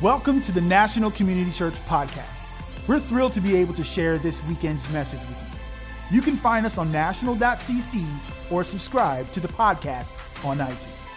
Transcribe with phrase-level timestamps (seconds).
[0.00, 2.44] Welcome to the National Community Church Podcast.
[2.86, 5.30] We're thrilled to be able to share this weekend's message with
[6.10, 6.16] you.
[6.16, 8.06] You can find us on national.cc
[8.48, 10.14] or subscribe to the podcast
[10.44, 11.16] on iTunes.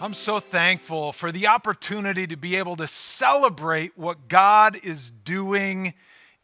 [0.00, 5.94] I'm so thankful for the opportunity to be able to celebrate what God is doing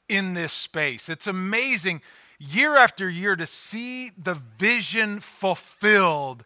[0.09, 1.09] in this space.
[1.09, 2.03] It's amazing
[2.41, 6.43] year after year to see the vision fulfilled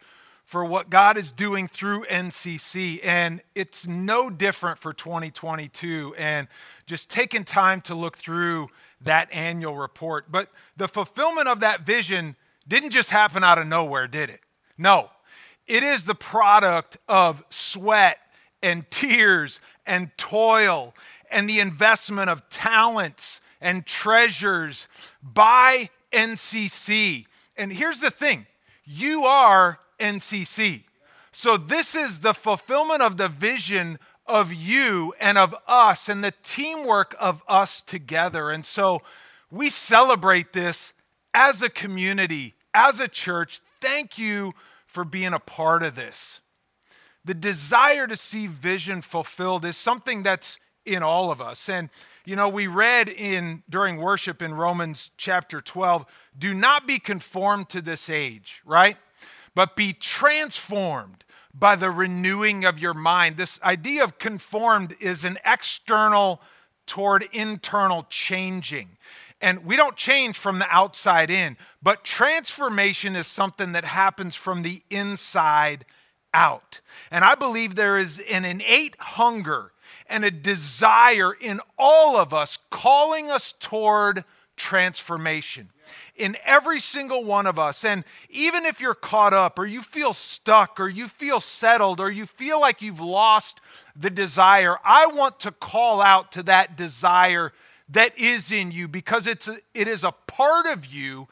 [0.53, 3.01] for what God is doing through NCC.
[3.02, 6.15] And it's no different for 2022.
[6.19, 6.47] And
[6.84, 8.69] just taking time to look through
[9.01, 10.30] that annual report.
[10.30, 12.37] But the fulfillment of that vision
[12.69, 14.41] didn't just happen out of nowhere, did it?
[14.77, 15.09] No.
[15.66, 18.19] It is the product of sweat
[18.62, 20.95] and tears and toil
[21.30, 24.87] and the investment of talents and treasures
[25.23, 27.25] by NCC.
[27.56, 28.47] And here's the thing
[28.84, 30.84] you are NCC.
[31.33, 36.34] So, this is the fulfillment of the vision of you and of us and the
[36.42, 38.50] teamwork of us together.
[38.50, 39.03] And so,
[39.50, 40.92] we celebrate this
[41.33, 43.61] as a community, as a church.
[43.80, 44.53] Thank you
[44.86, 46.41] for being a part of this.
[47.25, 51.69] The desire to see vision fulfilled is something that's in all of us.
[51.69, 51.89] And
[52.25, 56.06] you know, we read in during worship in Romans chapter 12,
[56.39, 58.97] do not be conformed to this age, right?
[59.55, 63.36] But be transformed by the renewing of your mind.
[63.36, 66.41] This idea of conformed is an external
[66.86, 68.97] toward internal changing.
[69.41, 74.62] And we don't change from the outside in, but transformation is something that happens from
[74.62, 75.84] the inside
[76.33, 76.80] out.
[77.11, 79.73] And I believe there is an innate hunger
[80.06, 84.25] and a desire in all of us calling us toward
[84.62, 85.68] transformation
[86.14, 87.84] in every single one of us.
[87.84, 92.12] And even if you're caught up or you feel stuck or you feel settled or
[92.12, 93.60] you feel like you've lost
[93.96, 97.52] the desire, I want to call out to that desire
[97.88, 101.27] that is in you because it's a, it is a part of you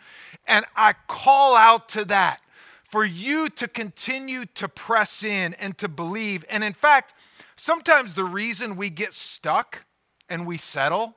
[0.48, 2.40] and I call out to that
[2.82, 6.44] for you to continue to press in and to believe.
[6.50, 7.14] And in fact,
[7.54, 9.84] sometimes the reason we get stuck
[10.28, 11.14] and we settle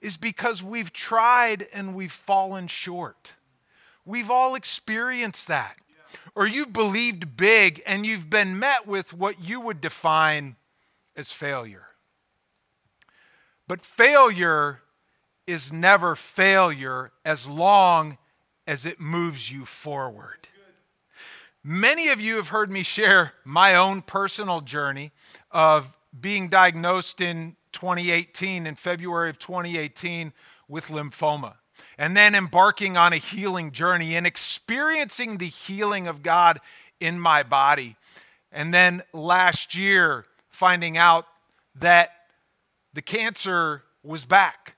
[0.00, 3.34] is because we've tried and we've fallen short.
[4.04, 5.76] We've all experienced that.
[6.34, 10.56] Or you've believed big and you've been met with what you would define
[11.14, 11.86] as failure.
[13.66, 14.80] But failure
[15.46, 18.16] is never failure as long
[18.66, 20.48] as it moves you forward.
[21.62, 25.12] Many of you have heard me share my own personal journey
[25.50, 30.32] of being diagnosed in 2018, in February of 2018,
[30.68, 31.54] with lymphoma.
[31.96, 36.58] And then embarking on a healing journey and experiencing the healing of God
[37.00, 37.96] in my body.
[38.50, 41.26] And then last year, finding out
[41.76, 42.10] that
[42.92, 44.74] the cancer was back.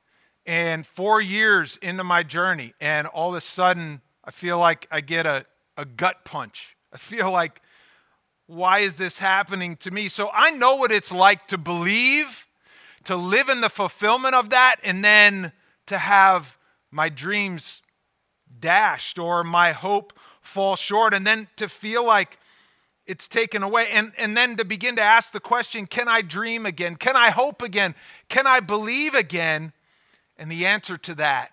[0.47, 5.01] And four years into my journey, and all of a sudden, I feel like I
[5.01, 5.47] get a,
[5.77, 6.77] a gut punch.
[6.93, 7.62] I feel like,
[8.47, 10.09] why is this happening to me?
[10.09, 12.49] So I know what it's like to believe
[13.05, 15.53] to live in the fulfillment of that and then
[15.87, 16.59] to have
[16.91, 17.83] my dreams
[18.59, 22.39] dashed or my hope fall short and then to feel like
[23.06, 23.89] it's taken away.
[23.91, 26.97] And, and then to begin to ask the question can i dream again?
[26.97, 27.94] Can i hope again?
[28.28, 29.72] Can i believe again?
[30.37, 31.53] And the answer to that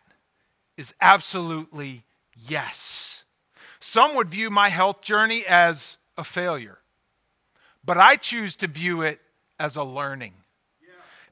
[0.78, 2.04] is absolutely
[2.36, 3.24] yes.
[3.80, 6.80] Some would view my health journey as a failure
[7.88, 9.20] but i choose to view it
[9.60, 10.34] as a learning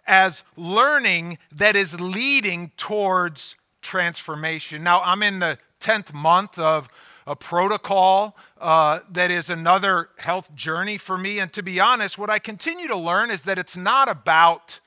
[0.07, 4.83] as learning that is leading towards transformation.
[4.83, 6.89] Now, I'm in the 10th month of
[7.27, 11.39] a protocol uh, that is another health journey for me.
[11.39, 14.79] And to be honest, what I continue to learn is that it's not about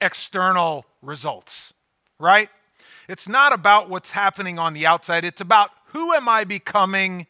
[0.00, 1.72] external results,
[2.18, 2.48] right?
[3.08, 7.26] It's not about what's happening on the outside, it's about who am I becoming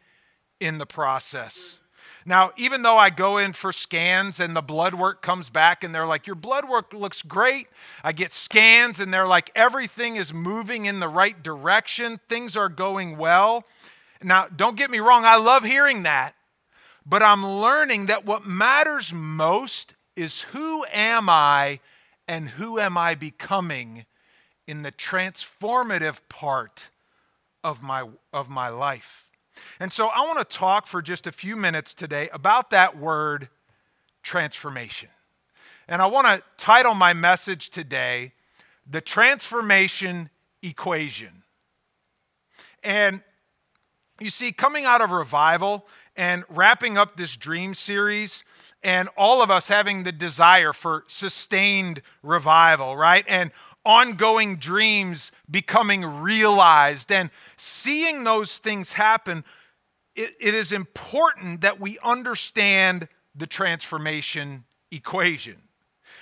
[0.60, 1.78] in the process.
[2.24, 5.94] Now, even though I go in for scans and the blood work comes back and
[5.94, 7.66] they're like, Your blood work looks great,
[8.04, 12.68] I get scans and they're like, Everything is moving in the right direction, things are
[12.68, 13.64] going well.
[14.22, 16.34] Now, don't get me wrong, I love hearing that,
[17.04, 21.80] but I'm learning that what matters most is who am I
[22.28, 24.06] and who am I becoming
[24.66, 26.88] in the transformative part
[27.64, 29.21] of my, of my life.
[29.80, 33.48] And so I want to talk for just a few minutes today about that word
[34.22, 35.08] transformation.
[35.88, 38.32] And I want to title my message today,
[38.88, 40.30] The Transformation
[40.62, 41.42] Equation.
[42.82, 43.20] And
[44.20, 48.44] you see, coming out of revival and wrapping up this dream series
[48.82, 53.24] and all of us having the desire for sustained revival, right?
[53.28, 53.50] And
[53.84, 59.44] ongoing dreams becoming realized and seeing those things happen,
[60.14, 65.56] it, it is important that we understand the transformation equation.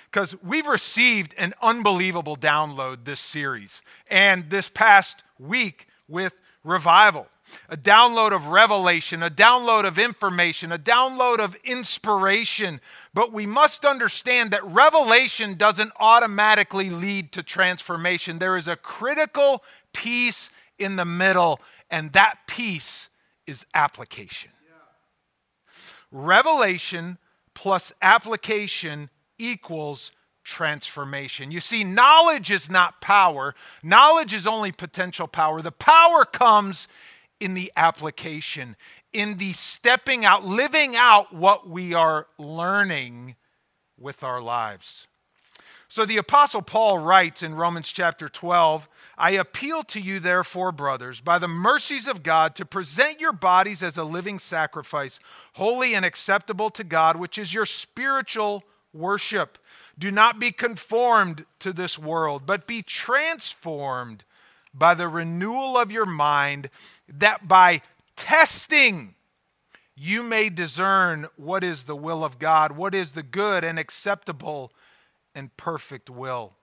[0.09, 6.33] Because we've received an unbelievable download this series and this past week with
[6.63, 7.27] revival
[7.69, 12.79] a download of revelation, a download of information, a download of inspiration.
[13.13, 18.39] But we must understand that revelation doesn't automatically lead to transformation.
[18.39, 19.63] There is a critical
[19.93, 20.49] piece
[20.79, 21.59] in the middle,
[21.89, 23.09] and that piece
[23.45, 24.51] is application.
[26.11, 27.17] Revelation
[27.53, 30.11] plus application equals
[30.43, 31.51] transformation.
[31.51, 35.61] You see, knowledge is not power, knowledge is only potential power.
[35.61, 36.87] The power comes
[37.39, 38.75] in the application,
[39.13, 43.35] in the stepping out, living out what we are learning
[43.97, 45.07] with our lives.
[45.91, 48.87] So the Apostle Paul writes in Romans chapter 12
[49.17, 53.83] I appeal to you, therefore, brothers, by the mercies of God, to present your bodies
[53.83, 55.19] as a living sacrifice,
[55.53, 59.57] holy and acceptable to God, which is your spiritual worship.
[59.99, 64.23] Do not be conformed to this world, but be transformed
[64.73, 66.69] by the renewal of your mind,
[67.09, 67.81] that by
[68.21, 69.15] testing
[69.95, 74.71] you may discern what is the will of God, what is the good and acceptable
[75.35, 76.53] and perfect will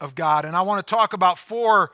[0.00, 0.44] of God.
[0.44, 1.92] And I want to talk about four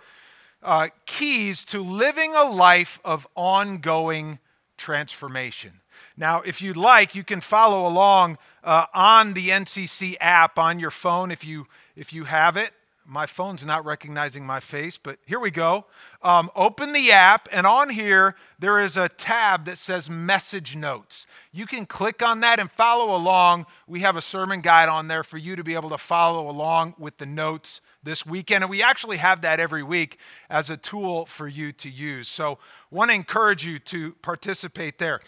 [0.62, 4.38] uh, keys to living a life of ongoing
[4.76, 5.80] transformation.
[6.16, 10.90] Now, if you'd like, you can follow along uh, on the NCC app on your
[10.90, 12.72] phone if you if you have it
[13.12, 15.84] my phone's not recognizing my face, but here we go.
[16.22, 21.26] Um, open the app, and on here, there is a tab that says Message Notes.
[21.52, 23.66] You can click on that and follow along.
[23.86, 26.94] We have a sermon guide on there for you to be able to follow along
[26.98, 28.64] with the notes this weekend.
[28.64, 30.18] And we actually have that every week
[30.48, 32.30] as a tool for you to use.
[32.30, 32.58] So,
[32.90, 35.20] want to encourage you to participate there.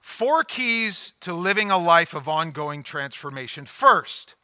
[0.00, 3.66] Four keys to living a life of ongoing transformation.
[3.66, 4.34] First,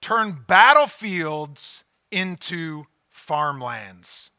[0.00, 4.30] turn battlefields into farmlands.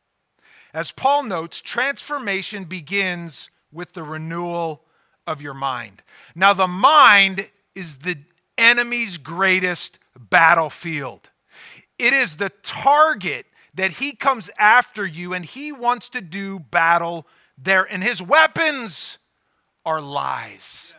[0.74, 4.84] As Paul notes, transformation begins with the renewal
[5.26, 6.04] of your mind.
[6.36, 8.18] Now, the mind is the
[8.58, 11.30] enemy's greatest battlefield,
[12.00, 17.28] it is the target that he comes after you and he wants to do battle
[17.58, 17.84] there.
[17.84, 19.20] And his weapons
[19.86, 20.94] are lies.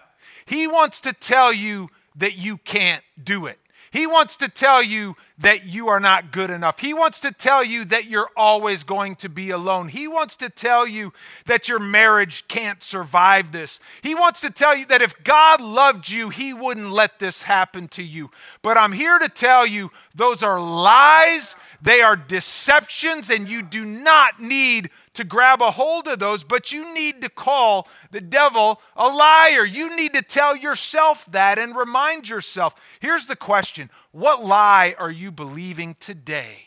[0.46, 3.58] He wants to tell you that you can't do it.
[3.90, 6.80] He wants to tell you that you are not good enough.
[6.80, 9.88] He wants to tell you that you're always going to be alone.
[9.88, 11.12] He wants to tell you
[11.46, 13.78] that your marriage can't survive this.
[14.02, 17.88] He wants to tell you that if God loved you, He wouldn't let this happen
[17.88, 18.30] to you.
[18.62, 23.84] But I'm here to tell you those are lies, they are deceptions, and you do
[23.84, 28.80] not need to grab a hold of those, but you need to call the devil
[28.96, 29.64] a liar.
[29.64, 32.76] You need to tell yourself that and remind yourself.
[33.00, 36.66] Here's the question What lie are you believing today?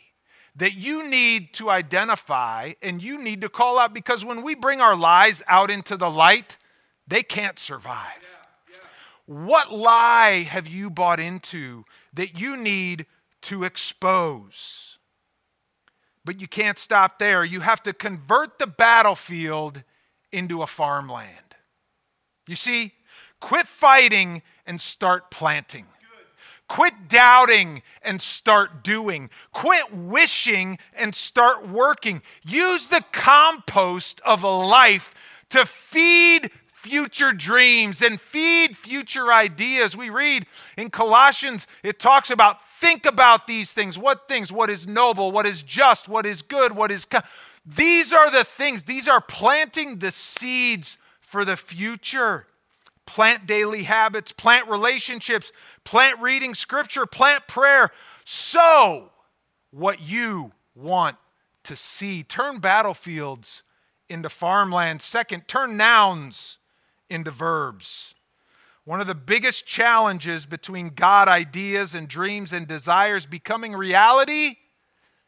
[0.58, 4.82] That you need to identify and you need to call out because when we bring
[4.82, 6.58] our lies out into the light,
[7.08, 8.40] they can't survive.
[9.28, 13.06] What lie have you bought into that you need
[13.44, 14.91] to expose?
[16.24, 17.44] But you can't stop there.
[17.44, 19.84] You have to convert the battlefield
[20.32, 21.56] into a farmland.
[22.48, 22.94] You see,
[23.40, 25.86] quit fighting and start planting.
[26.68, 29.30] Quit doubting and start doing.
[29.52, 32.22] Quit wishing and start working.
[32.46, 35.14] Use the compost of a life
[35.50, 36.50] to feed
[36.82, 39.96] future dreams and feed future ideas.
[39.96, 40.48] We read
[40.78, 44.00] in Colossians, it talks about think about these things.
[44.00, 44.52] What things?
[44.52, 45.32] What is noble?
[45.32, 46.10] What is just?
[46.10, 46.76] What is good?
[46.76, 47.06] What is.
[47.64, 52.48] These are the things, these are planting the seeds for the future.
[53.06, 55.52] Plant daily habits, plant relationships,
[55.84, 57.92] plant reading scripture, plant prayer.
[58.26, 59.12] Sow
[59.70, 61.18] what you want
[61.66, 62.24] to see.
[62.24, 63.62] Turn battlefields
[64.10, 65.02] into farmland.
[65.02, 66.58] Second, turn nouns
[67.12, 68.16] into verbs.
[68.86, 74.56] One of the biggest challenges between God ideas and dreams and desires becoming reality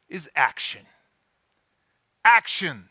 [0.09, 0.81] is action.
[2.25, 2.89] Action.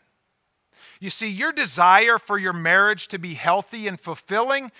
[0.99, 4.71] You see, your desire for your marriage to be healthy and fulfilling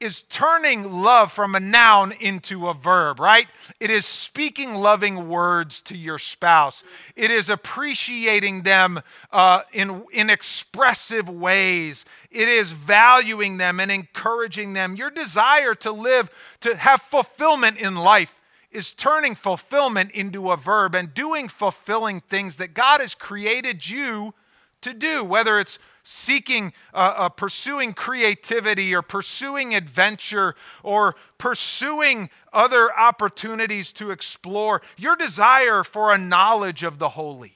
[0.00, 3.46] is turning love from a noun into a verb, right?
[3.78, 6.82] It is speaking loving words to your spouse.
[7.16, 12.04] It is appreciating them uh, in, in expressive ways.
[12.30, 14.96] It is valuing them and encouraging them.
[14.96, 16.30] Your desire to live,
[16.60, 18.40] to have fulfillment in life,
[18.72, 24.32] is turning fulfillment into a verb and doing fulfilling things that God has created you
[24.80, 25.78] to do, whether it's
[26.10, 35.16] seeking, uh, uh, pursuing creativity or pursuing adventure or pursuing other opportunities to explore, your
[35.16, 37.54] desire for a knowledge of the holy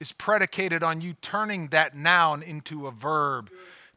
[0.00, 3.50] is predicated on you turning that noun into a verb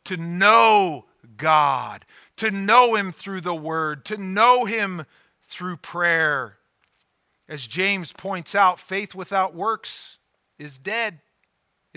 [0.06, 2.06] to know God,
[2.38, 5.06] to know Him through the Word, to know Him
[5.44, 6.58] through prayer.
[7.50, 10.18] As James points out, faith without works
[10.58, 11.20] is dead.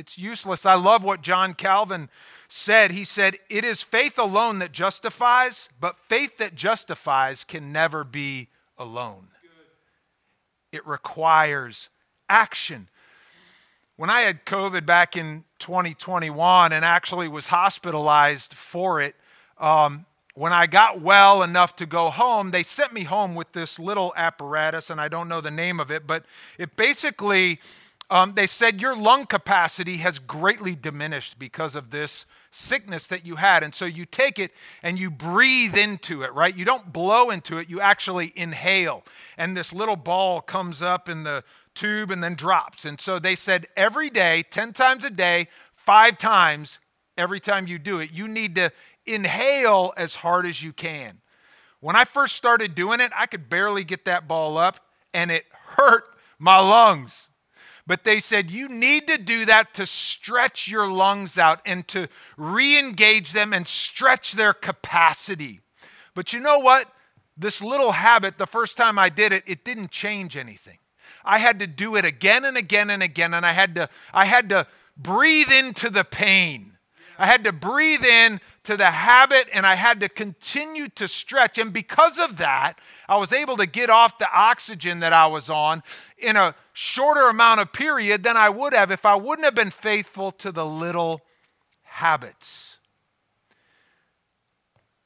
[0.00, 0.64] It's useless.
[0.64, 2.08] I love what John Calvin
[2.48, 2.90] said.
[2.90, 8.48] He said, It is faith alone that justifies, but faith that justifies can never be
[8.78, 9.28] alone.
[10.72, 11.90] It requires
[12.30, 12.88] action.
[13.96, 19.14] When I had COVID back in 2021 and actually was hospitalized for it,
[19.58, 23.78] um, when I got well enough to go home, they sent me home with this
[23.78, 26.24] little apparatus, and I don't know the name of it, but
[26.56, 27.60] it basically
[28.10, 33.36] um, they said your lung capacity has greatly diminished because of this sickness that you
[33.36, 33.62] had.
[33.62, 34.50] And so you take it
[34.82, 36.56] and you breathe into it, right?
[36.56, 39.04] You don't blow into it, you actually inhale.
[39.38, 42.84] And this little ball comes up in the tube and then drops.
[42.84, 46.80] And so they said every day, 10 times a day, five times,
[47.16, 48.72] every time you do it, you need to
[49.06, 51.20] inhale as hard as you can.
[51.78, 54.80] When I first started doing it, I could barely get that ball up
[55.14, 56.04] and it hurt
[56.38, 57.29] my lungs.
[57.86, 62.08] But they said you need to do that to stretch your lungs out and to
[62.36, 65.60] re engage them and stretch their capacity.
[66.14, 66.92] But you know what?
[67.36, 70.78] This little habit, the first time I did it, it didn't change anything.
[71.24, 74.24] I had to do it again and again and again, and I had to, I
[74.24, 76.76] had to breathe into the pain.
[77.18, 81.58] I had to breathe in to the habit and I had to continue to stretch.
[81.58, 82.74] And because of that,
[83.08, 85.82] I was able to get off the oxygen that I was on
[86.16, 89.72] in a shorter amount of period than I would have if I wouldn't have been
[89.72, 91.22] faithful to the little
[91.82, 92.76] habits.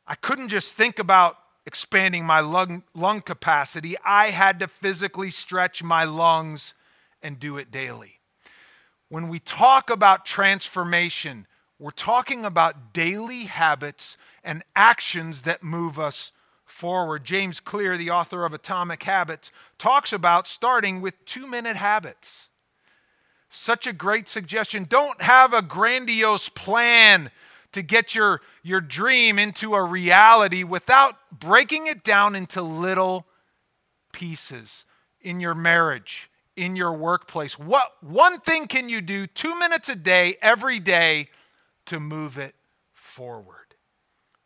[0.06, 5.82] I couldn't just think about expanding my lung, lung capacity, I had to physically stretch
[5.82, 6.74] my lungs
[7.22, 8.20] and do it daily.
[9.08, 11.46] When we talk about transformation,
[11.78, 16.32] we're talking about daily habits and actions that move us
[16.64, 17.24] forward.
[17.24, 22.48] James Clear, the author of Atomic Habits, talks about starting with two minute habits.
[23.50, 24.86] Such a great suggestion.
[24.88, 27.30] Don't have a grandiose plan
[27.72, 33.26] to get your, your dream into a reality without breaking it down into little
[34.12, 34.84] pieces
[35.20, 37.58] in your marriage, in your workplace.
[37.58, 41.28] What one thing can you do 2 minutes a day every day
[41.86, 42.54] to move it
[42.92, 43.74] forward.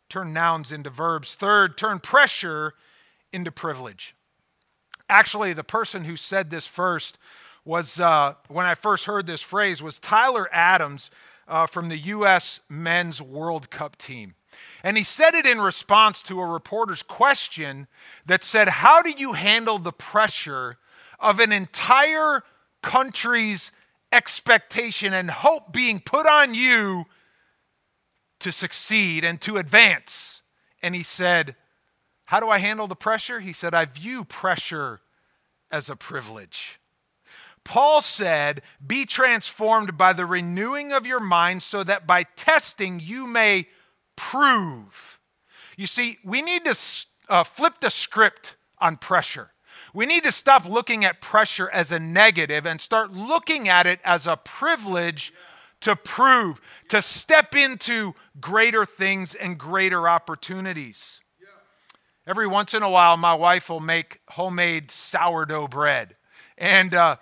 [0.09, 1.35] Turn nouns into verbs.
[1.35, 2.73] Third, turn pressure
[3.31, 4.15] into privilege.
[5.07, 7.17] Actually, the person who said this first
[7.65, 11.11] was, uh, when I first heard this phrase, was Tyler Adams
[11.47, 12.59] uh, from the U.S.
[12.69, 14.35] Men's World Cup team.
[14.83, 17.87] And he said it in response to a reporter's question
[18.25, 20.77] that said, How do you handle the pressure
[21.19, 22.43] of an entire
[22.81, 23.71] country's
[24.11, 27.05] expectation and hope being put on you
[28.39, 30.41] to succeed and to advance.
[30.81, 31.55] And he said,
[32.25, 33.39] How do I handle the pressure?
[33.39, 35.01] He said, I view pressure
[35.71, 36.79] as a privilege.
[37.63, 43.27] Paul said, Be transformed by the renewing of your mind so that by testing you
[43.27, 43.67] may
[44.15, 45.19] prove.
[45.77, 46.77] You see, we need to
[47.29, 49.51] uh, flip the script on pressure.
[49.93, 53.99] We need to stop looking at pressure as a negative and start looking at it
[54.03, 55.33] as a privilege
[55.81, 56.59] to prove,
[56.89, 61.21] to step into greater things and greater opportunities.
[62.27, 66.15] Every once in a while, my wife will make homemade sourdough bread.
[66.57, 67.15] And uh,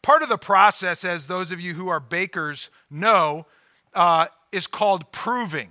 [0.00, 3.46] part of the process, as those of you who are bakers know,
[3.94, 5.70] uh, is called proving.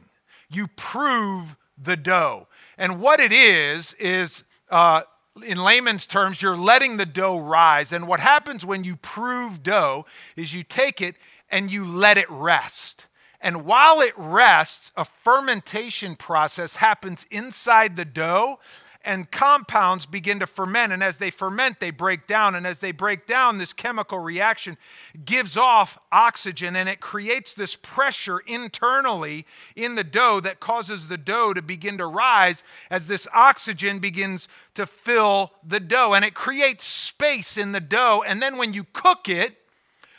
[0.49, 2.47] You prove the dough.
[2.77, 5.03] And what it is, is uh,
[5.45, 7.91] in layman's terms, you're letting the dough rise.
[7.91, 11.15] And what happens when you prove dough is you take it
[11.53, 13.05] and you let it rest.
[13.39, 18.59] And while it rests, a fermentation process happens inside the dough,
[19.05, 20.93] and compounds begin to ferment.
[20.93, 22.55] And as they ferment, they break down.
[22.55, 24.77] And as they break down, this chemical reaction
[25.25, 29.45] gives off oxygen and it creates this pressure internally
[29.75, 34.47] in the dough that causes the dough to begin to rise as this oxygen begins
[34.75, 36.13] to fill the dough.
[36.13, 38.23] And it creates space in the dough.
[38.25, 39.57] And then when you cook it,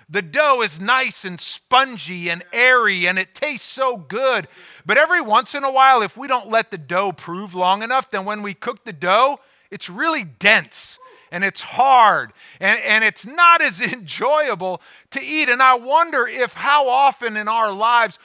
[0.09, 4.49] the dough is nice and spongy and airy and it tastes so good.
[4.85, 8.11] But every once in a while, if we don't let the dough prove long enough,
[8.11, 10.99] then when we cook the dough, it's really dense
[11.31, 14.81] and it's hard and, and it's not as enjoyable
[15.11, 15.49] to eat.
[15.49, 18.19] And I wonder if how often in our lives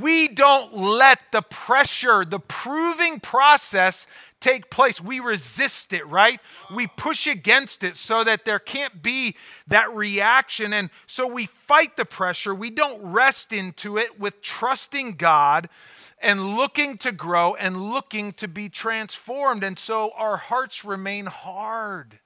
[0.00, 4.06] we don't let the pressure, the proving process
[4.44, 5.00] take place.
[5.00, 6.38] We resist it, right?
[6.72, 9.36] We push against it so that there can't be
[9.68, 10.74] that reaction.
[10.74, 12.54] And so we fight the pressure.
[12.54, 15.70] We don't rest into it with trusting God
[16.20, 19.64] and looking to grow and looking to be transformed.
[19.64, 22.18] And so our hearts remain hard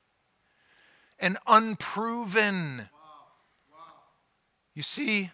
[1.21, 2.89] and unproven.
[4.75, 5.31] You see,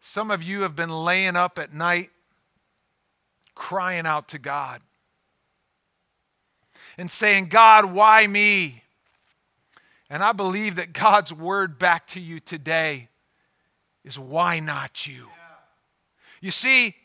[0.00, 2.10] some of you have been laying up at night
[3.56, 4.80] crying out to God
[6.98, 8.82] and saying, God, why me?
[10.08, 13.08] And I believe that God's word back to you today
[14.04, 15.28] is, why not you?
[16.40, 16.96] You see,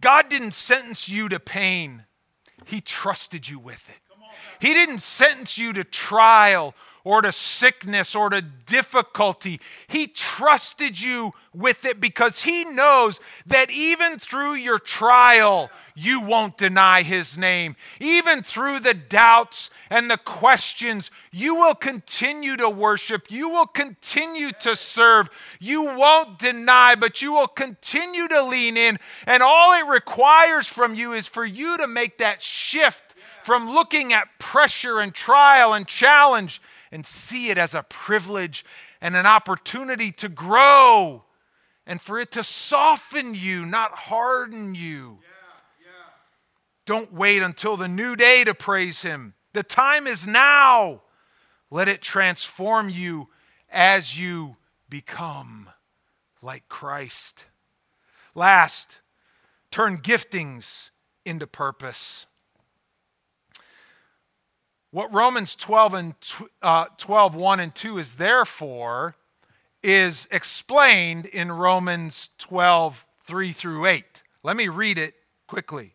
[0.00, 2.04] God didn't sentence you to pain,
[2.64, 3.96] He trusted you with it.
[4.60, 9.60] He didn't sentence you to trial or to sickness or to difficulty.
[9.88, 16.56] He trusted you with it because He knows that even through your trial, you won't
[16.56, 17.76] deny His name.
[18.00, 23.30] Even through the doubts and the questions, you will continue to worship.
[23.30, 25.28] You will continue to serve.
[25.58, 28.98] You won't deny, but you will continue to lean in.
[29.26, 34.12] And all it requires from you is for you to make that shift from looking
[34.12, 36.60] at pressure and trial and challenge
[36.92, 38.64] and see it as a privilege
[39.00, 41.24] and an opportunity to grow
[41.86, 45.18] and for it to soften you, not harden you.
[45.22, 46.12] Yeah, yeah.
[46.86, 49.34] Don't wait until the new day to praise Him.
[49.52, 51.02] The time is now.
[51.70, 53.28] Let it transform you
[53.70, 54.56] as you
[54.88, 55.68] become
[56.42, 57.46] like Christ.
[58.34, 58.98] Last,
[59.70, 60.90] turn giftings
[61.24, 62.26] into purpose.
[64.92, 66.14] What Romans 12 and
[66.62, 69.14] uh, 12, 1 and 2 is there for
[69.84, 74.22] is explained in Romans 12, 3 through 8.
[74.42, 75.14] Let me read it
[75.46, 75.94] quickly.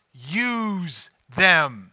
[0.13, 1.91] use them.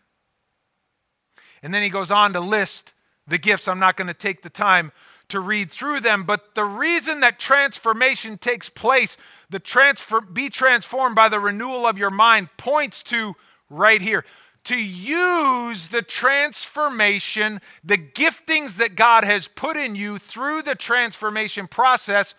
[1.63, 2.93] And then he goes on to list
[3.27, 3.69] the gifts.
[3.69, 4.93] I'm not going to take the time
[5.29, 9.17] to read through them, but the reason that transformation takes place,
[9.51, 13.35] the transfer be transformed by the renewal of your mind points to
[13.69, 14.25] right here.
[14.65, 21.67] To use the transformation, the giftings that God has put in you through the transformation
[21.67, 22.35] process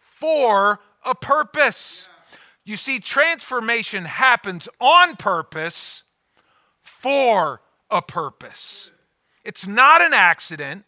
[0.00, 2.08] for a purpose.
[2.64, 6.04] You see, transformation happens on purpose
[6.80, 8.90] for a purpose.
[9.44, 10.84] It's not an accident.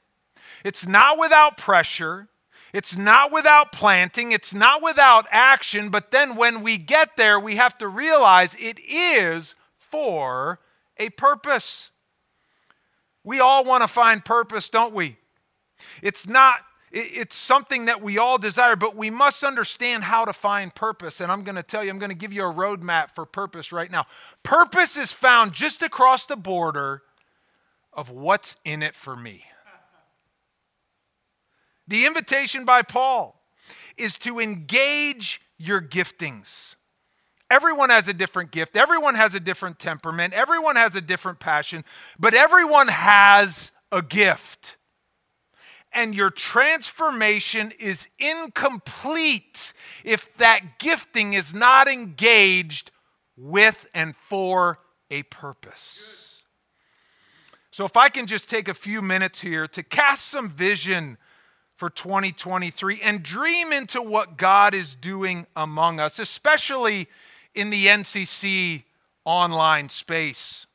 [0.64, 2.28] It's not without pressure.
[2.72, 4.32] It's not without planting.
[4.32, 5.90] It's not without action.
[5.90, 10.60] But then when we get there, we have to realize it is for
[10.96, 11.90] a purpose.
[13.22, 15.16] We all want to find purpose, don't we?
[16.02, 16.60] It's not
[16.98, 21.20] it's something that we all desire, but we must understand how to find purpose.
[21.20, 23.70] And I'm going to tell you, I'm going to give you a roadmap for purpose
[23.70, 24.06] right now.
[24.42, 27.02] Purpose is found just across the border
[27.92, 29.44] of what's in it for me.
[31.86, 33.40] The invitation by Paul
[33.98, 36.76] is to engage your giftings.
[37.50, 41.84] Everyone has a different gift, everyone has a different temperament, everyone has a different passion,
[42.18, 44.76] but everyone has a gift
[45.96, 49.72] and your transformation is incomplete
[50.04, 52.92] if that gifting is not engaged
[53.36, 54.78] with and for
[55.10, 56.42] a purpose.
[57.70, 61.18] So, if I can just take a few minutes here to cast some vision
[61.76, 67.08] for 2023 and dream into what God is doing among us, especially
[67.54, 68.84] in the NCC
[69.24, 70.66] online space.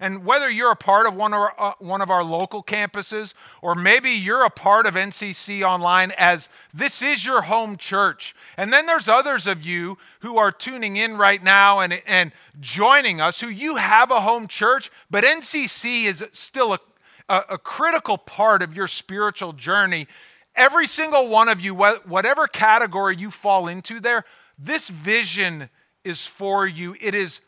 [0.00, 3.34] And whether you're a part of one of, our, uh, one of our local campuses,
[3.62, 8.34] or maybe you're a part of NCC Online as this is your home church.
[8.56, 13.20] And then there's others of you who are tuning in right now and, and joining
[13.20, 16.80] us who you have a home church, but NCC is still a,
[17.28, 20.06] a, a critical part of your spiritual journey.
[20.54, 24.24] Every single one of you, whatever category you fall into there,
[24.58, 25.70] this vision
[26.04, 26.96] is for you.
[27.00, 27.40] It is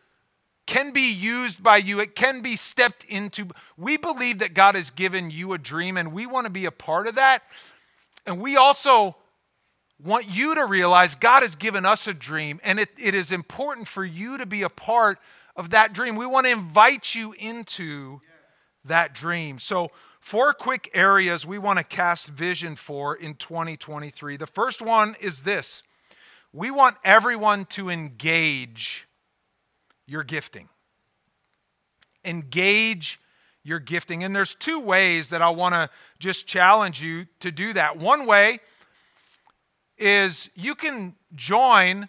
[0.70, 3.48] can be used by you, it can be stepped into.
[3.76, 6.70] We believe that God has given you a dream and we want to be a
[6.70, 7.42] part of that.
[8.24, 9.16] And we also
[9.98, 13.88] want you to realize God has given us a dream and it, it is important
[13.88, 15.18] for you to be a part
[15.56, 16.14] of that dream.
[16.14, 18.20] We want to invite you into
[18.84, 19.58] that dream.
[19.58, 24.36] So, four quick areas we want to cast vision for in 2023.
[24.36, 25.82] The first one is this
[26.52, 29.08] we want everyone to engage
[30.10, 30.68] your gifting.
[32.24, 33.20] Engage
[33.62, 34.24] your gifting.
[34.24, 37.96] And there's two ways that I want to just challenge you to do that.
[37.96, 38.58] One way
[39.98, 42.08] is you can join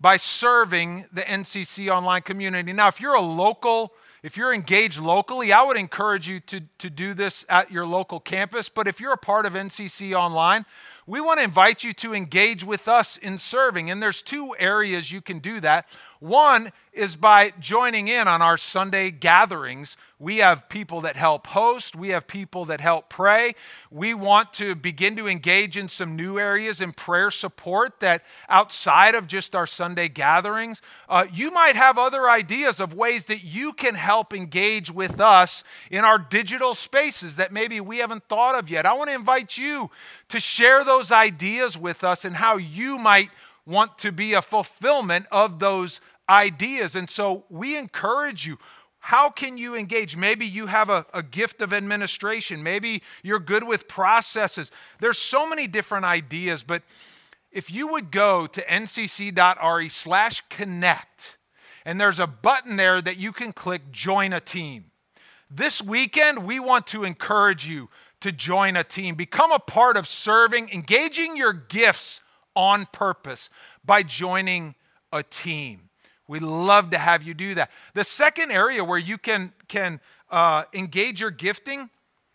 [0.00, 2.72] by serving the NCC online community.
[2.72, 6.90] Now, if you're a local, if you're engaged locally, I would encourage you to, to
[6.90, 8.68] do this at your local campus.
[8.68, 10.64] But if you're a part of NCC online,
[11.06, 13.90] we want to invite you to engage with us in serving.
[13.90, 15.88] And there's two areas you can do that.
[16.20, 19.96] One is by joining in on our Sunday gatherings.
[20.18, 23.54] We have people that help host, we have people that help pray.
[23.88, 29.14] We want to begin to engage in some new areas in prayer support that outside
[29.14, 30.82] of just our Sunday gatherings.
[31.08, 35.62] Uh, you might have other ideas of ways that you can help engage with us
[35.92, 38.86] in our digital spaces that maybe we haven't thought of yet.
[38.86, 39.88] I want to invite you
[40.30, 43.30] to share those ideas with us and how you might
[43.64, 46.94] want to be a fulfillment of those ideas.
[46.94, 48.58] And so we encourage you.
[49.00, 50.16] How can you engage?
[50.16, 52.62] Maybe you have a, a, gift of administration.
[52.62, 54.72] Maybe you're good with processes.
[55.00, 56.82] There's so many different ideas, but
[57.52, 61.38] if you would go to ncc.re slash connect,
[61.84, 64.86] and there's a button there that you can click join a team.
[65.50, 67.88] This weekend, we want to encourage you
[68.20, 72.20] to join a team, become a part of serving, engaging your gifts
[72.54, 73.48] on purpose
[73.84, 74.74] by joining
[75.12, 75.87] a team.
[76.28, 77.70] We love to have you do that.
[77.94, 81.90] The second area where you can, can uh, engage your gifting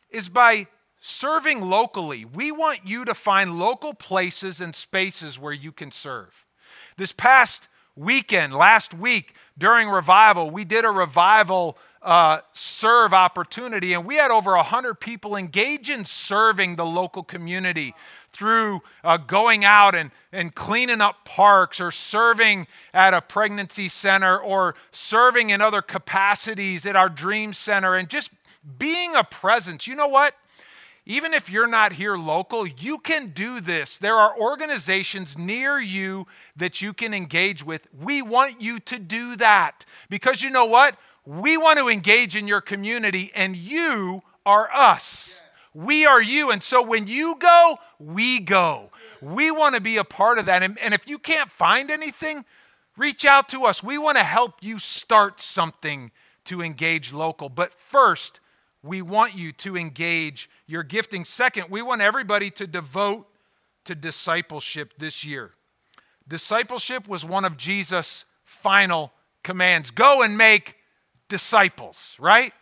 [0.09, 0.67] is by
[0.99, 2.25] serving locally.
[2.25, 6.45] We want you to find local places and spaces where you can serve.
[6.97, 14.05] This past weekend, last week during revival, we did a revival uh, serve opportunity, and
[14.05, 17.95] we had over 100 people engage in serving the local community
[18.33, 24.37] through uh, going out and, and cleaning up parks or serving at a pregnancy center
[24.37, 28.31] or serving in other capacities at our dream center and just
[28.77, 29.87] being a presence.
[29.87, 30.33] You know what?
[31.05, 33.97] Even if you're not here local, you can do this.
[33.97, 37.87] There are organizations near you that you can engage with.
[38.01, 40.95] We want you to do that because you know what?
[41.25, 45.41] We want to engage in your community, and you are us.
[45.73, 46.51] We are you.
[46.51, 48.91] And so when you go, we go.
[49.21, 50.63] We want to be a part of that.
[50.63, 52.45] And, and if you can't find anything,
[52.97, 53.81] reach out to us.
[53.81, 56.11] We want to help you start something
[56.45, 57.47] to engage local.
[57.47, 58.41] But first,
[58.83, 61.23] we want you to engage your gifting.
[61.23, 63.27] Second, we want everybody to devote
[63.85, 65.51] to discipleship this year.
[66.27, 70.77] Discipleship was one of Jesus' final commands go and make
[71.29, 72.53] disciples, right?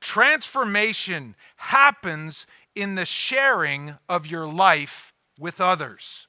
[0.00, 6.26] Transformation happens in the sharing of your life with others.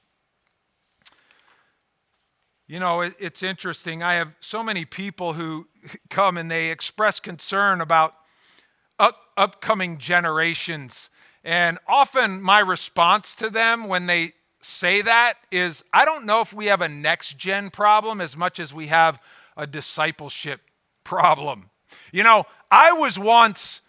[2.68, 4.02] You know, it's interesting.
[4.02, 5.68] I have so many people who
[6.10, 8.14] come and they express concern about
[8.98, 11.08] up, upcoming generations.
[11.44, 16.52] And often my response to them when they say that is I don't know if
[16.52, 19.20] we have a next gen problem as much as we have
[19.56, 20.60] a discipleship
[21.06, 21.70] problem.
[22.12, 23.80] You know, I was once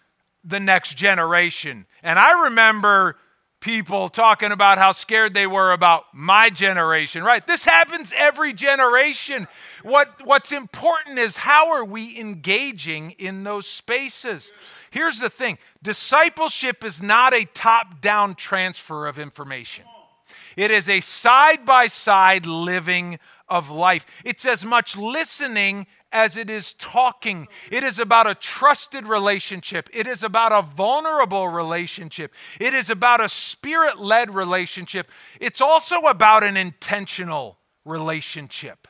[0.44, 3.16] the next generation, and I remember
[3.60, 7.44] people talking about how scared they were about my generation, right?
[7.44, 9.48] This happens every generation.
[9.82, 14.52] What, what's important is how are we engaging in those spaces?
[14.90, 19.84] Here's the thing discipleship is not a top down transfer of information,
[20.58, 23.18] it is a side by side living
[23.48, 24.04] of life.
[24.24, 27.48] It's as much listening as it is talking.
[27.70, 29.88] It is about a trusted relationship.
[29.92, 32.34] It is about a vulnerable relationship.
[32.60, 35.08] It is about a spirit led relationship.
[35.40, 38.88] It's also about an intentional relationship.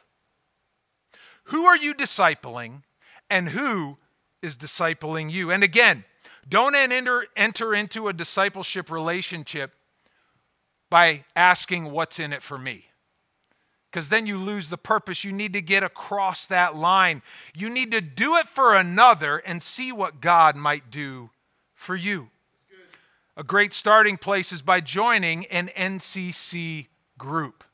[1.44, 2.82] Who are you discipling
[3.30, 3.98] and who
[4.42, 5.50] is discipling you.
[5.50, 6.04] And again,
[6.48, 9.72] don't enter, enter into a discipleship relationship
[10.90, 12.86] by asking, What's in it for me?
[13.90, 15.24] Because then you lose the purpose.
[15.24, 17.22] You need to get across that line.
[17.54, 21.30] You need to do it for another and see what God might do
[21.74, 22.28] for you.
[23.36, 27.64] A great starting place is by joining an NCC group.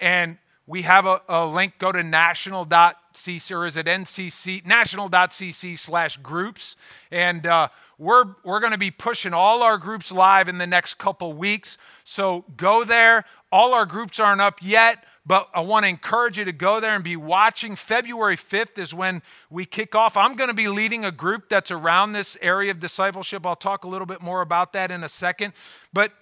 [0.00, 1.74] And we have a, a link.
[1.78, 6.76] Go to national.cc or is it ncc national.cc slash groups
[7.10, 10.94] and uh, we're, we're going to be pushing all our groups live in the next
[10.94, 11.78] couple weeks
[12.08, 16.44] so go there all our groups aren't up yet but i want to encourage you
[16.44, 20.48] to go there and be watching february 5th is when we kick off i'm going
[20.48, 24.06] to be leading a group that's around this area of discipleship i'll talk a little
[24.06, 25.52] bit more about that in a second
[25.92, 26.12] but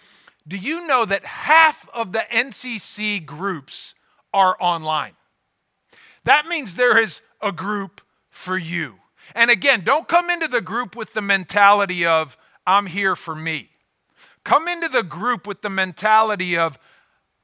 [0.49, 3.95] do you know that half of the ncc groups
[4.37, 5.15] are online.
[6.25, 8.97] That means there is a group for you.
[9.35, 13.71] And again, don't come into the group with the mentality of, I'm here for me.
[14.47, 16.79] Come into the group with the mentality of,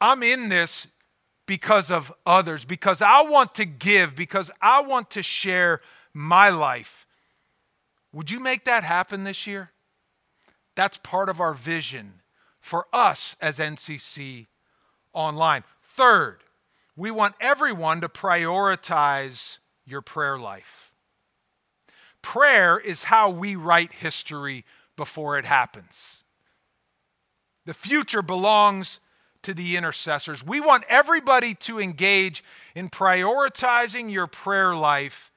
[0.00, 0.86] I'm in this
[1.46, 5.80] because of others, because I want to give, because I want to share
[6.14, 7.04] my life.
[8.12, 9.72] Would you make that happen this year?
[10.76, 12.20] That's part of our vision
[12.60, 14.46] for us as NCC
[15.12, 15.64] Online.
[15.82, 16.38] Third,
[16.94, 20.92] we want everyone to prioritize your prayer life.
[22.22, 24.64] Prayer is how we write history
[24.96, 26.21] before it happens.
[27.66, 29.00] The future belongs
[29.42, 30.44] to the intercessors.
[30.44, 32.44] We want everybody to engage
[32.74, 35.32] in prioritizing your prayer life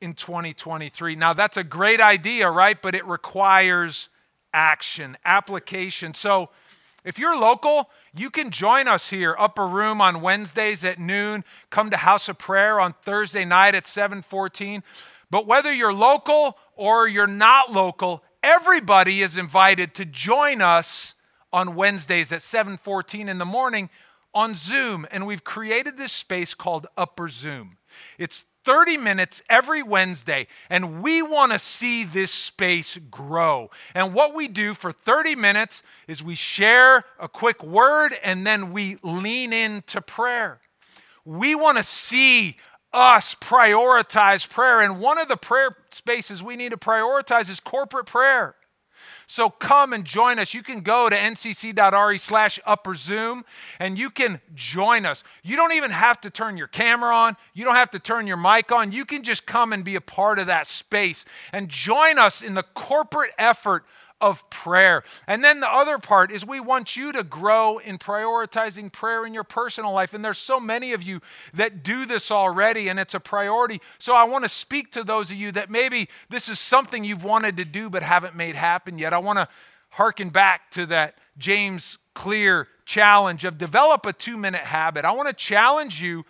[0.00, 1.16] in 2023.
[1.16, 2.80] Now, that's a great idea, right?
[2.80, 4.08] But it requires
[4.52, 6.14] action, application.
[6.14, 6.50] So,
[7.04, 11.44] if you're local, you can join us here, upper room on Wednesdays at noon.
[11.70, 14.82] Come to House of Prayer on Thursday night at 714.
[15.30, 21.14] But whether you're local or you're not local, everybody is invited to join us
[21.52, 23.90] on Wednesdays at 714 in the morning
[24.34, 25.06] on Zoom.
[25.10, 27.78] And we've created this space called Upper Zoom.
[28.18, 33.70] It's 30 minutes every Wednesday, and we want to see this space grow.
[33.94, 38.70] And what we do for 30 minutes is we share a quick word and then
[38.72, 40.60] we lean into prayer.
[41.24, 42.56] We want to see
[42.92, 44.80] us prioritize prayer.
[44.80, 48.54] And one of the prayer spaces we need to prioritize is corporate prayer.
[49.30, 50.54] So come and join us.
[50.54, 53.44] You can go to ncc.re slash upper Zoom
[53.78, 55.22] and you can join us.
[55.42, 58.38] You don't even have to turn your camera on, you don't have to turn your
[58.38, 58.90] mic on.
[58.90, 62.54] You can just come and be a part of that space and join us in
[62.54, 63.84] the corporate effort
[64.20, 65.04] of prayer.
[65.26, 69.34] And then the other part is we want you to grow in prioritizing prayer in
[69.34, 70.14] your personal life.
[70.14, 71.20] And there's so many of you
[71.54, 73.80] that do this already, and it's a priority.
[73.98, 77.24] So I want to speak to those of you that maybe this is something you've
[77.24, 79.12] wanted to do but haven't made happen yet.
[79.12, 79.48] I want to
[79.90, 85.04] harken back to that James Clear challenge of develop a two minute habit.
[85.04, 86.24] I want to challenge you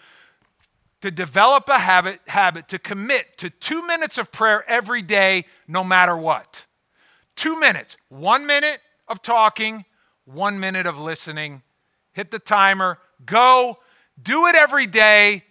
[1.00, 5.82] to develop a habit, habit to commit to two minutes of prayer every day, no
[5.82, 6.66] matter what.
[7.38, 7.96] Two minutes.
[8.08, 9.84] One minute of talking,
[10.24, 11.62] one minute of listening.
[12.12, 13.78] Hit the timer, go,
[14.20, 15.44] do it every day,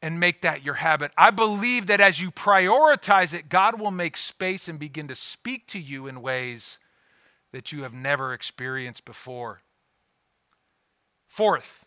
[0.00, 1.12] and make that your habit.
[1.14, 5.66] I believe that as you prioritize it, God will make space and begin to speak
[5.68, 6.78] to you in ways
[7.52, 9.60] that you have never experienced before.
[11.26, 11.84] Fourth,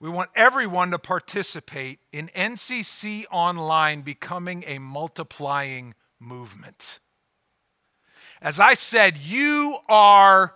[0.00, 6.98] we want everyone to participate in NCC Online becoming a multiplying movement.
[8.40, 10.54] As I said, you are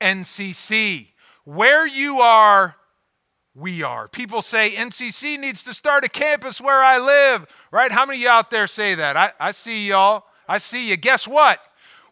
[0.00, 1.08] NCC.
[1.44, 2.76] Where you are,
[3.54, 4.08] we are.
[4.08, 7.90] People say NCC needs to start a campus where I live, right?
[7.90, 9.16] How many of you out there say that?
[9.16, 10.24] I, I see y'all.
[10.48, 10.96] I see you.
[10.96, 11.60] Guess what?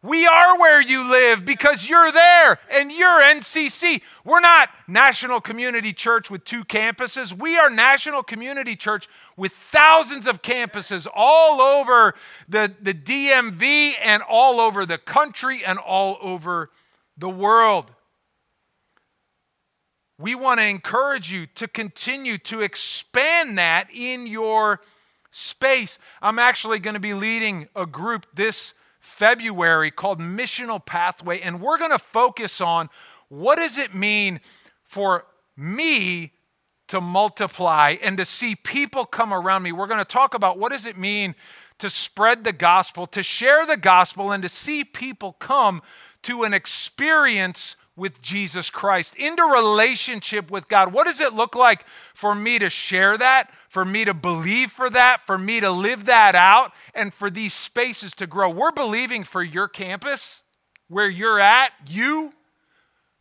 [0.02, 4.00] We are where you live because you're there and you're NCC.
[4.24, 7.38] We're not National Community Church with two campuses.
[7.38, 12.14] We are National Community Church with thousands of campuses all over
[12.48, 16.70] the, the DMV and all over the country and all over
[17.18, 17.90] the world.
[20.16, 24.80] We want to encourage you to continue to expand that in your
[25.30, 25.98] space.
[26.22, 28.72] I'm actually going to be leading a group this
[29.10, 32.88] February called Missional Pathway, and we're going to focus on
[33.28, 34.40] what does it mean
[34.82, 36.32] for me
[36.88, 39.72] to multiply and to see people come around me.
[39.72, 41.34] We're going to talk about what does it mean
[41.78, 45.82] to spread the gospel, to share the gospel, and to see people come
[46.22, 50.92] to an experience with Jesus Christ, into relationship with God.
[50.92, 54.88] What does it look like for me to share that, for me to believe for
[54.90, 58.48] that, for me to live that out, and for these spaces to grow?
[58.48, 60.42] We're believing for your campus,
[60.88, 62.32] where you're at, you,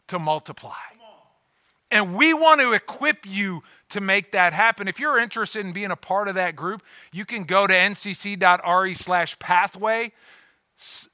[0.08, 0.74] to multiply.
[1.92, 4.88] And we want to equip you to make that happen.
[4.88, 8.94] If you're interested in being a part of that group, you can go to ncc.re
[8.94, 10.12] slash pathway.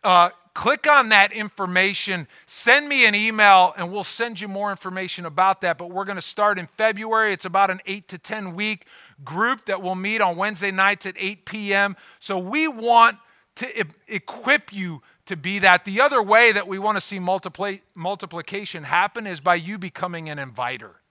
[0.04, 5.26] Uh, click on that information, send me an email, and we'll send you more information
[5.26, 5.78] about that.
[5.78, 7.34] But we're going to start in February.
[7.34, 8.88] It's about an 8 to 10 week
[9.24, 11.96] group that will meet on Wednesday nights at 8 p.m.
[12.20, 13.18] So we want
[13.56, 15.86] to e- equip you to be that.
[15.86, 20.30] The other way that we want to see multiply, multiplication happen is by you becoming
[20.30, 21.02] an inviter.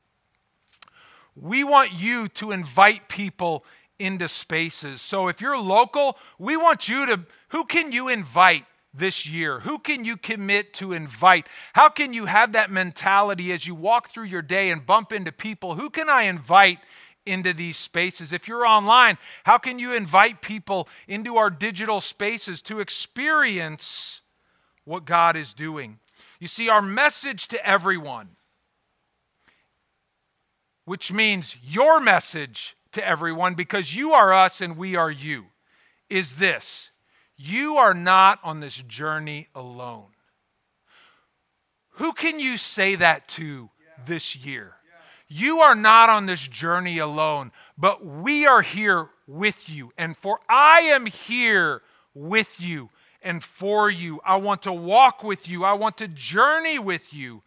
[1.37, 3.65] We want you to invite people
[3.99, 5.03] into spaces.
[5.03, 9.61] So if you're local, we want you to, who can you invite this year?
[9.61, 11.49] Who can you commit to invite?
[11.73, 15.33] How can you have that mentality as you walk through your day and bump into
[15.33, 15.75] people?
[15.75, 16.79] Who can I invite
[17.27, 18.33] into these spaces?
[18.33, 24.21] If you're online, how can you invite people into our digital spaces to experience
[24.85, 25.99] what God is doing?
[26.39, 28.29] You see, our message to everyone
[30.85, 35.47] which means your message to everyone because you are us and we are you,
[36.09, 36.91] is this
[37.37, 40.09] you are not on this journey alone.
[41.97, 43.71] Who can you say that to
[44.07, 44.73] this year?
[45.29, 49.93] You are not on this journey alone, but we are here with you.
[49.97, 51.83] And for I am here
[52.15, 52.91] with you
[53.23, 54.21] and for you.
[54.25, 57.43] I want to walk with you, I want to journey with you.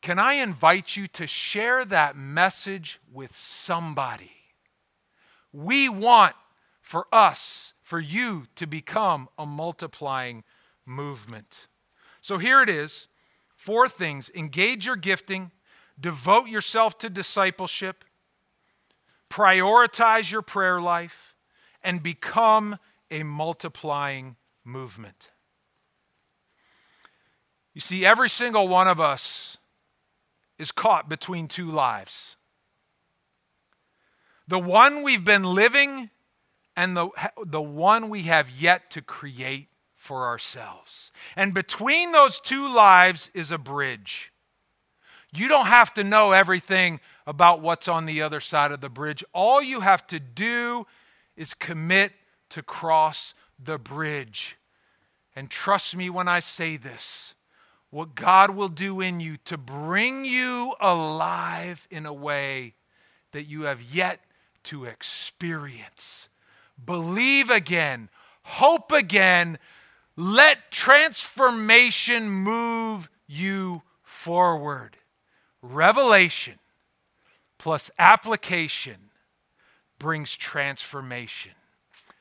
[0.00, 4.32] Can I invite you to share that message with somebody?
[5.52, 6.34] We want
[6.82, 10.42] for us, for you to become a multiplying
[10.86, 11.68] movement.
[12.20, 13.06] So here it is
[13.54, 15.52] four things engage your gifting,
[16.00, 18.04] devote yourself to discipleship,
[19.30, 21.34] prioritize your prayer life,
[21.82, 22.78] and become
[23.10, 25.30] a multiplying movement.
[27.74, 29.58] You see, every single one of us
[30.58, 32.36] is caught between two lives
[34.46, 36.10] the one we've been living
[36.76, 37.08] and the,
[37.44, 41.12] the one we have yet to create for ourselves.
[41.36, 44.32] And between those two lives is a bridge.
[45.32, 49.24] You don't have to know everything about what's on the other side of the bridge.
[49.32, 50.86] All you have to do
[51.36, 52.12] is commit
[52.50, 54.56] to cross the bridge.
[55.34, 57.34] And trust me when I say this
[57.90, 62.74] what God will do in you to bring you alive in a way
[63.30, 64.20] that you have yet
[64.64, 66.28] to experience.
[66.82, 68.08] Believe again,
[68.42, 69.58] hope again,
[70.16, 74.96] let transformation move you forward.
[75.62, 76.58] Revelation
[77.58, 79.10] plus application
[79.98, 81.52] brings transformation.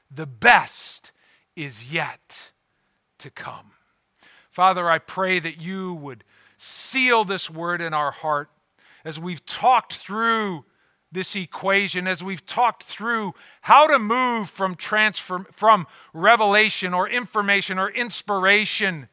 [0.09, 1.11] The best
[1.55, 2.51] is yet
[3.19, 3.71] to come.
[4.49, 6.23] Father, I pray that you would
[6.57, 8.49] seal this word in our heart
[9.03, 10.63] as we've talked through
[11.13, 17.79] this equation, as we've talked through how to move from transform from revelation or information
[17.79, 19.07] or inspiration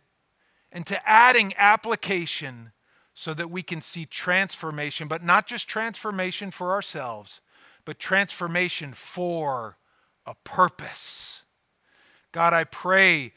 [0.73, 2.73] into adding application
[3.15, 7.41] so that we can see transformation, but not just transformation for ourselves,
[7.85, 9.77] but transformation for
[10.27, 11.43] a purpose.
[12.33, 13.33] God, I pray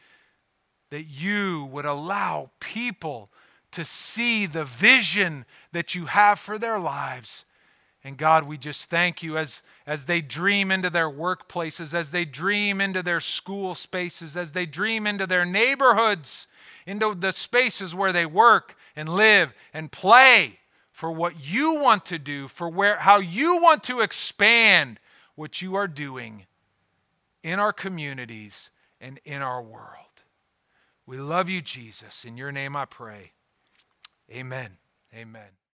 [0.90, 3.32] that you would allow people
[3.72, 7.44] to see the vision that you have for their lives.
[8.04, 12.26] And God, we just thank you as, as they dream into their workplaces, as they
[12.26, 16.48] dream into their school spaces, as they dream into their neighborhoods,
[16.86, 20.60] into the spaces where they work and live and play
[20.92, 25.00] for what you want to do, for where, how you want to expand
[25.36, 26.46] what you are doing
[27.42, 29.88] in our communities and in our world.
[31.06, 32.26] We love you, Jesus.
[32.26, 33.32] In your name I pray.
[34.32, 34.78] Amen.
[35.14, 35.63] Amen.